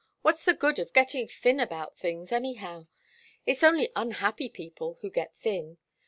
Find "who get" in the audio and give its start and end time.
5.01-5.35